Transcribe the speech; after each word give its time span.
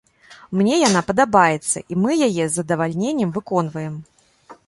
Мне 0.59 0.77
яна 0.83 1.01
падабаецца, 1.09 1.77
і 1.95 1.99
мы 2.05 2.11
яе 2.27 2.31
з 2.37 2.49
задавальненнем 2.59 3.29
выконваем. 3.37 3.93